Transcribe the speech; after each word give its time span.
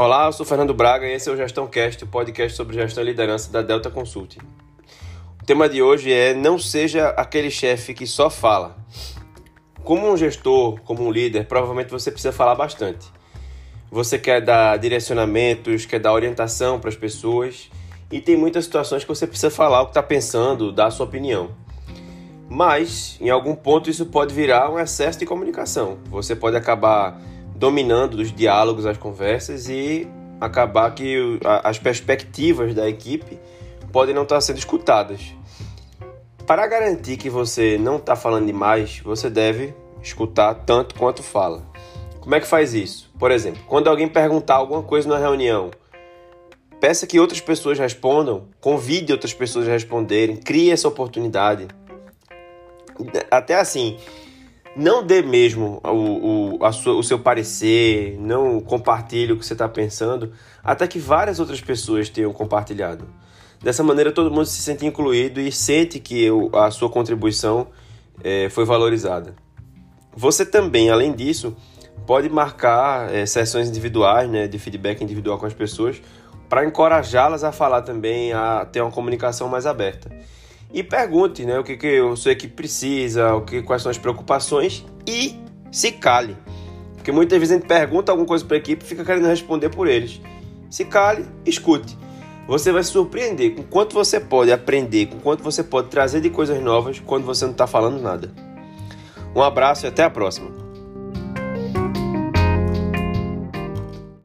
Olá, 0.00 0.26
eu 0.26 0.32
sou 0.32 0.46
Fernando 0.46 0.72
Braga 0.72 1.08
e 1.08 1.14
esse 1.14 1.28
é 1.28 1.32
o 1.32 1.36
Gestão 1.36 1.66
Cast, 1.66 2.04
o 2.04 2.06
podcast 2.06 2.56
sobre 2.56 2.76
gestão 2.76 3.02
e 3.02 3.06
liderança 3.06 3.50
da 3.50 3.62
Delta 3.62 3.90
Consulting. 3.90 4.38
O 5.42 5.44
tema 5.44 5.68
de 5.68 5.82
hoje 5.82 6.12
é 6.12 6.32
não 6.32 6.56
seja 6.56 7.08
aquele 7.08 7.50
chefe 7.50 7.92
que 7.92 8.06
só 8.06 8.30
fala. 8.30 8.76
Como 9.82 10.08
um 10.08 10.16
gestor, 10.16 10.80
como 10.82 11.02
um 11.02 11.10
líder, 11.10 11.48
provavelmente 11.48 11.90
você 11.90 12.12
precisa 12.12 12.30
falar 12.30 12.54
bastante. 12.54 13.08
Você 13.90 14.20
quer 14.20 14.40
dar 14.40 14.78
direcionamentos, 14.78 15.84
quer 15.84 15.98
dar 15.98 16.12
orientação 16.12 16.78
para 16.78 16.90
as 16.90 16.96
pessoas 16.96 17.68
e 18.08 18.20
tem 18.20 18.36
muitas 18.36 18.66
situações 18.66 19.02
que 19.02 19.08
você 19.08 19.26
precisa 19.26 19.50
falar 19.50 19.82
o 19.82 19.86
que 19.86 19.90
está 19.90 20.02
pensando, 20.02 20.70
dar 20.70 20.86
a 20.86 20.90
sua 20.92 21.06
opinião. 21.06 21.50
Mas, 22.48 23.18
em 23.20 23.30
algum 23.30 23.56
ponto, 23.56 23.90
isso 23.90 24.06
pode 24.06 24.32
virar 24.32 24.70
um 24.70 24.78
excesso 24.78 25.18
de 25.18 25.26
comunicação. 25.26 25.98
Você 26.08 26.36
pode 26.36 26.56
acabar 26.56 27.20
dominando 27.58 28.14
os 28.14 28.32
diálogos, 28.32 28.86
as 28.86 28.96
conversas 28.96 29.68
e 29.68 30.08
acabar 30.40 30.94
que 30.94 31.40
as 31.64 31.76
perspectivas 31.78 32.72
da 32.72 32.88
equipe 32.88 33.38
podem 33.92 34.14
não 34.14 34.22
estar 34.22 34.40
sendo 34.40 34.58
escutadas. 34.58 35.34
Para 36.46 36.66
garantir 36.68 37.16
que 37.16 37.28
você 37.28 37.76
não 37.76 37.96
está 37.96 38.14
falando 38.14 38.46
demais, 38.46 39.00
você 39.04 39.28
deve 39.28 39.74
escutar 40.00 40.54
tanto 40.54 40.94
quanto 40.94 41.22
fala. 41.22 41.66
Como 42.20 42.34
é 42.34 42.40
que 42.40 42.46
faz 42.46 42.74
isso? 42.74 43.10
Por 43.18 43.32
exemplo, 43.32 43.60
quando 43.66 43.88
alguém 43.88 44.06
perguntar 44.06 44.54
alguma 44.54 44.82
coisa 44.82 45.08
na 45.08 45.18
reunião, 45.18 45.70
peça 46.80 47.08
que 47.08 47.18
outras 47.18 47.40
pessoas 47.40 47.76
respondam, 47.78 48.46
convide 48.60 49.12
outras 49.12 49.34
pessoas 49.34 49.66
a 49.66 49.72
responderem, 49.72 50.36
crie 50.36 50.70
essa 50.70 50.86
oportunidade. 50.86 51.66
Até 53.30 53.56
assim, 53.56 53.98
não 54.78 55.04
dê 55.04 55.20
mesmo 55.22 55.80
o, 55.84 56.64
o, 56.64 56.72
sua, 56.72 56.94
o 56.94 57.02
seu 57.02 57.18
parecer, 57.18 58.16
não 58.20 58.60
compartilhe 58.60 59.32
o 59.32 59.36
que 59.36 59.44
você 59.44 59.52
está 59.52 59.68
pensando, 59.68 60.32
até 60.62 60.86
que 60.86 61.00
várias 61.00 61.40
outras 61.40 61.60
pessoas 61.60 62.08
tenham 62.08 62.32
compartilhado. 62.32 63.08
Dessa 63.60 63.82
maneira, 63.82 64.12
todo 64.12 64.30
mundo 64.30 64.46
se 64.46 64.62
sente 64.62 64.86
incluído 64.86 65.40
e 65.40 65.50
sente 65.50 65.98
que 65.98 66.28
a 66.54 66.70
sua 66.70 66.88
contribuição 66.88 67.66
é, 68.22 68.48
foi 68.48 68.64
valorizada. 68.64 69.34
Você 70.14 70.46
também, 70.46 70.90
além 70.90 71.12
disso, 71.12 71.56
pode 72.06 72.28
marcar 72.28 73.12
é, 73.12 73.26
sessões 73.26 73.68
individuais, 73.68 74.30
né, 74.30 74.46
de 74.46 74.60
feedback 74.60 75.02
individual 75.02 75.38
com 75.38 75.46
as 75.46 75.54
pessoas, 75.54 76.00
para 76.48 76.64
encorajá-las 76.64 77.42
a 77.42 77.50
falar 77.50 77.82
também, 77.82 78.32
a 78.32 78.64
ter 78.64 78.80
uma 78.80 78.92
comunicação 78.92 79.48
mais 79.48 79.66
aberta 79.66 80.08
e 80.72 80.82
pergunte 80.82 81.44
né, 81.44 81.58
o 81.58 81.64
que, 81.64 81.76
que 81.76 82.00
sua 82.16 82.32
equipe 82.32 82.54
precisa, 82.54 83.34
o 83.34 83.42
que, 83.42 83.62
quais 83.62 83.82
são 83.82 83.90
as 83.90 83.98
preocupações 83.98 84.84
e 85.06 85.38
se 85.70 85.92
cale. 85.92 86.36
Porque 86.94 87.10
muitas 87.10 87.38
vezes 87.38 87.52
a 87.52 87.58
gente 87.58 87.66
pergunta 87.66 88.12
alguma 88.12 88.26
coisa 88.26 88.44
para 88.44 88.56
a 88.56 88.58
equipe 88.58 88.84
e 88.84 88.86
fica 88.86 89.04
querendo 89.04 89.26
responder 89.26 89.70
por 89.70 89.88
eles. 89.88 90.20
Se 90.68 90.84
cale, 90.84 91.24
escute. 91.46 91.96
Você 92.46 92.72
vai 92.72 92.82
se 92.82 92.90
surpreender 92.90 93.54
com 93.54 93.62
quanto 93.62 93.94
você 93.94 94.20
pode 94.20 94.52
aprender, 94.52 95.06
com 95.06 95.18
quanto 95.18 95.42
você 95.42 95.62
pode 95.62 95.88
trazer 95.88 96.20
de 96.20 96.30
coisas 96.30 96.60
novas 96.62 96.98
quando 97.00 97.24
você 97.24 97.44
não 97.44 97.52
está 97.52 97.66
falando 97.66 98.00
nada. 98.00 98.32
Um 99.34 99.42
abraço 99.42 99.86
e 99.86 99.88
até 99.88 100.02
a 100.02 100.10
próxima. 100.10 100.67